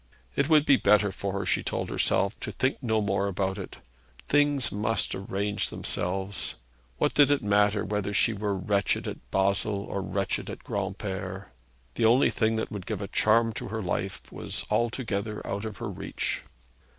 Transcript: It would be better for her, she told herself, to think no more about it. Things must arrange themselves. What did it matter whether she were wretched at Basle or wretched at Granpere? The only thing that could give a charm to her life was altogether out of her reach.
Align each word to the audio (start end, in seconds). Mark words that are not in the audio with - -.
It 0.35 0.49
would 0.49 0.65
be 0.65 0.77
better 0.77 1.11
for 1.11 1.33
her, 1.33 1.45
she 1.45 1.61
told 1.61 1.91
herself, 1.91 2.33
to 2.39 2.51
think 2.51 2.81
no 2.81 3.01
more 3.01 3.27
about 3.27 3.59
it. 3.59 3.77
Things 4.27 4.71
must 4.71 5.13
arrange 5.13 5.69
themselves. 5.69 6.55
What 6.97 7.13
did 7.13 7.29
it 7.29 7.43
matter 7.43 7.85
whether 7.85 8.11
she 8.11 8.33
were 8.33 8.55
wretched 8.57 9.07
at 9.07 9.29
Basle 9.29 9.83
or 9.83 10.01
wretched 10.01 10.49
at 10.49 10.63
Granpere? 10.63 11.51
The 11.93 12.05
only 12.05 12.31
thing 12.31 12.55
that 12.55 12.69
could 12.69 12.87
give 12.87 13.03
a 13.03 13.09
charm 13.09 13.53
to 13.53 13.67
her 13.67 13.83
life 13.83 14.23
was 14.31 14.65
altogether 14.71 15.45
out 15.45 15.65
of 15.65 15.77
her 15.77 15.89
reach. 15.91 16.41